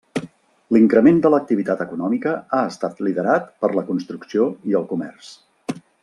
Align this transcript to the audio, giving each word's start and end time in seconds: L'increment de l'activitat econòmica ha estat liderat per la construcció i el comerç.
L'increment 0.75 1.19
de 1.25 1.31
l'activitat 1.33 1.83
econòmica 1.85 2.33
ha 2.59 2.63
estat 2.71 3.03
liderat 3.09 3.45
per 3.65 3.73
la 3.81 3.87
construcció 3.93 4.47
i 4.73 4.79
el 4.81 4.89
comerç. 4.95 5.29